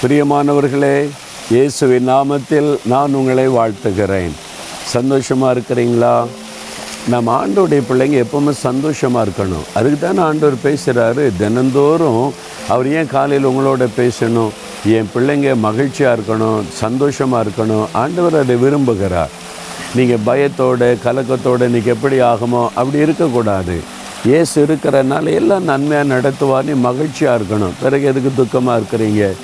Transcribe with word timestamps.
பிரியமானவர்களே 0.00 0.96
இயேசுவின் 1.50 2.08
நாமத்தில் 2.08 2.68
நான் 2.92 3.14
உங்களை 3.18 3.44
வாழ்த்துகிறேன். 3.48 4.34
சந்தோஷமாக 4.94 5.52
இருக்கிறீங்களா? 5.54 6.26
நம்ம 7.12 7.32
ஆண்டோடைய 7.42 7.82
பிள்ளைங்க 7.90 8.16
எப்போவுமே 8.24 8.50
சந்தோஷமாக 8.50 9.26
இருக்கணும். 9.26 9.64
அதுக்கு 9.74 9.98
தானே 10.02 10.20
ஆண்டவர் 10.26 10.58
பேசுகிறாரு 10.66 11.24
தினந்தோறும் 11.38 12.34
அவர் 12.68 12.90
ஏன் 12.98 13.10
காலையில் 13.14 13.48
உங்களோட 13.52 13.88
பேசணும்? 14.00 14.52
என் 14.96 15.10
பிள்ளைங்க 15.14 15.56
மகிழ்ச்சியாக 15.66 16.16
இருக்கணும் 16.18 16.60
சந்தோஷமாக 16.82 17.44
இருக்கணும். 17.48 17.86
ஆண்டவர் 18.02 18.38
அதை 18.42 18.56
விரும்புகிறார். 18.66 19.34
நீங்கள் 19.94 20.24
பயத்தோட 20.28 20.92
கலக்கத்தோட 21.08 21.70
இன்றைக்கி 21.70 21.92
எப்படி 21.96 22.20
ஆகுமோ 22.30 22.64
அப்படி 22.80 22.98
இருக்கக்கூடாது. 22.98 23.78
ஏசு 24.38 24.66
இருக்கிறனால 24.66 25.34
எல்லாம் 25.40 25.68
நன்மையாக 25.72 26.12
நடத்துவார். 26.14 26.70
நீ 26.70 26.72
மகிழ்ச்சியாக 26.90 27.38
இருக்கணும். 27.40 27.76
பிறகு 27.82 28.06
எதுக்கு 28.12 28.32
துக்கமாக 28.38 28.80
இருக்கிறீங்க? 28.80 29.34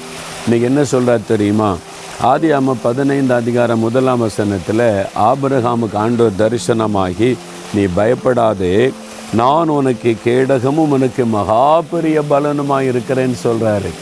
இன்றைக்கி 0.46 0.62
என்ன 0.62 0.84
சொல்கிறார் 0.84 1.20
தெரியுமா? 1.28 1.77
ஆதி 2.20 2.52
ஆம 2.52 2.74
பதினைந்து 2.82 3.34
அதிகாரம் 3.34 3.78
முதலாம் 3.78 4.19
வசனத்தில் 4.19 4.80
ஆபரகாமுக்கு 5.27 5.96
ஆண்டோர் 6.05 6.38
தரிசனமாகி 6.38 7.37
நீ 7.74 7.82
பயப்படாதே 7.95 8.92
நான் 9.34 9.68
உனக்கு 9.68 10.16
கேடகமும் 10.24 10.91
உனக்கு 10.96 11.24
மகா 11.24 11.80
பெரிய 11.80 12.23
பலனுமாக 12.30 12.88
இருக்கிறேன்னு 12.88 13.38
சொல்கிறாரு 13.45 13.92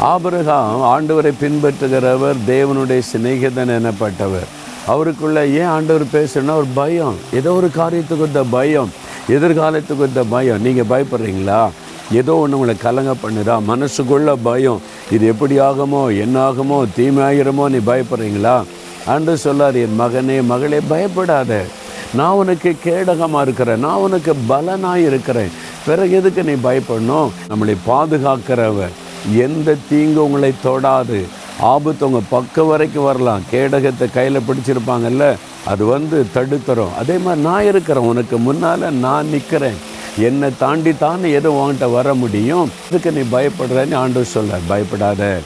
ஆபரகாம் 0.00 0.82
ஆண்டவரை 0.94 1.32
பின்பற்றுகிறவர் 1.42 2.42
தேவனுடைய 2.46 3.02
சிநேகிதன் 3.12 3.72
எனப்பட்டவர். 3.78 4.50
அவருக்குள்ள 4.86 5.46
ஏன் 5.46 5.72
ஆண்டவர் 5.76 6.12
பேசுனா 6.12 6.56
ஒரு 6.56 6.66
பயம். 6.74 7.14
ஏதோ 7.32 7.52
ஒரு 7.52 7.70
காரியத்துக்கு 7.76 8.26
இந்த 8.26 8.44
பயம். 8.50 8.90
எதிர்காலத்துக்கு 9.28 10.06
இந்த 10.06 10.24
பயம். 10.24 10.62
நீங்கள் 10.62 10.90
பயப்படுறீங்களா? 10.90 11.62
ஏதோ 12.12 12.34
ஒன்று 12.34 12.58
உங்களை 12.58 12.76
கலங்க 12.76 13.12
பண்ணுதா? 13.12 13.60
மனசுக்குள்ள 13.68 14.36
பயம். 14.42 14.80
இது 15.10 15.26
எப்படி 15.26 15.58
ஆகுமோ? 15.58 16.18
என்ன 16.18 16.50
ஆகுமோ? 16.50 16.84
தீமையாகிறமோ 16.96 17.68
நீ 17.68 17.76
பயப்படுறீங்களா? 17.76 18.64
அன்று 19.06 19.36
சொல்லார் 19.36 19.74
என் 19.74 20.00
மகனே 20.00 20.42
மகளே 20.42 20.80
பயப்படாத. 20.88 21.64
நான் 22.14 22.32
உனக்கு 22.32 22.76
கேடகமாக 22.84 23.42
இருக்கிறேன். 23.42 23.78
நான் 23.78 23.96
உனக்கு 23.96 24.34
பலனாக 24.34 24.98
இருக்கிறேன். 24.98 25.50
பிறகு 25.86 26.10
எதுக்கு 26.10 26.42
நீ 26.42 26.52
பயப்படணும்? 26.52 27.30
நம்மளை 27.48 27.76
பாதுகாக்கிறவர். 27.86 28.92
எந்த 29.36 29.76
தீங்கு 29.88 30.24
உங்களை 30.24 30.52
தொடாது. 30.64 31.22
ஆபத்து 31.60 32.06
உங்கள் 32.06 32.30
பக்கம் 32.30 32.66
வரைக்கும் 32.66 33.04
வரலாம். 33.04 33.40
கேடகத்தை 33.52 34.12
கையில் 34.12 34.40
பிடிச்சிருப்பாங்கல்ல? 34.40 35.34
அது 35.64 35.84
வந்து 35.84 36.26
தடுத்துரும். 36.34 36.94
அதே 36.98 37.16
மாதிரி 37.16 37.42
நான் 37.42 37.64
இருக்கிறேன். 37.64 38.04
உனக்கு 38.04 38.38
முன்னால் 38.38 38.92
நான் 38.92 39.28
நிற்கிறேன் 39.28 39.92
என்னை 40.18 40.50
தாண்டி 40.58 40.98
தானே 40.98 41.30
எதோ 41.30 41.50
உன்கிட்ட 41.50 41.92
வர 41.92 42.14
முடியும்? 42.14 42.70
இதுக்கு 42.88 43.12
நீ 43.12 43.20
பயப்படுறேன்னு 43.20 43.94
ஆண்டு 43.94 44.24
சொல்ல 44.24 44.58
பயப்படாத 44.68 45.40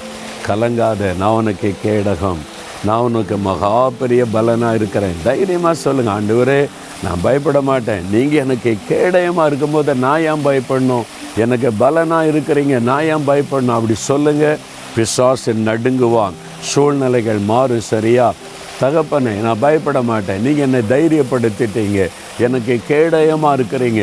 கலங்காத. 0.47 1.17
நான் 1.17 1.37
உனக்கு 1.41 1.75
கேடகம். 1.85 2.37
நான் 2.85 2.99
உனக்கு 2.99 3.37
மகா 3.37 3.91
பெரிய 3.91 4.25
பலனாக 4.25 4.75
இருக்கிறேன். 4.75 5.15
தைரியமாக 5.23 5.75
சொல்லுங்கள் 5.75 6.15
ஆண்டவரே 6.17 6.69
நான் 7.05 7.21
பயப்பட 7.23 7.61
மாட்டேன். 7.61 8.05
நீங்கள் 8.11 8.39
எனக்கு 8.39 8.77
கேடயமாக 8.89 9.47
இருக்கும்போது 9.47 9.95
நான் 9.95 10.21
ஏன் 10.21 10.45
பயப்படணும்? 10.45 11.05
எனக்கு 11.37 11.73
பலனாக 11.73 12.27
இருக்கிறீங்க 12.27 12.79
நான் 12.81 13.05
ஏன் 13.05 13.27
பயப்படணும்? 13.27 13.77
அப்படி 13.79 13.95
சொல்லுங்கள் 13.95 14.59
பிசாசு 14.95 15.53
நடுங்குவான். 15.53 16.33
சூழ்நிலைகள் 16.61 17.39
மாறும் 17.39 17.81
சரியா? 17.81 18.33
தகப்பனே 18.81 19.33
நான் 19.45 19.63
பயப்பட 19.65 20.01
மாட்டேன். 20.11 20.43
நீங்கள் 20.47 20.67
என்னை 20.67 20.81
தைரியப்படுத்திட்டீங்க. 20.91 22.01
எனக்கு 22.47 22.75
கேடயமாக 22.89 23.57
இருக்கிறீங்க. 23.59 24.03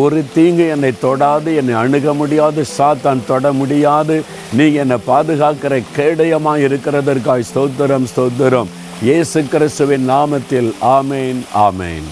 ஒரு 0.00 0.18
தீங்கு 0.34 0.66
என்னை 0.74 0.92
தொடாது 1.04 1.50
என்னை 1.60 1.74
அணுக 1.82 2.14
முடியாது 2.20 2.64
சாத்தான் 2.78 3.26
தொட 3.30 3.52
முடியாது. 3.60 4.16
நீங்கள் 4.58 4.82
என்னை 4.84 4.98
பாதுகாக்கிற 5.10 5.82
கேடயமாக 5.96 6.66
இருக்கிறதற்காய் 6.68 7.48
ஸ்தோத்திரம் 7.50 8.08
ஸ்தோத்திரம். 8.14 8.70
இயேசு 9.08 9.38
கிறிஸ்துவின் 9.52 10.06
நாமத்தில் 10.10 10.70
ஆமேன் 10.98 11.42
ஆமேன். 11.66 12.06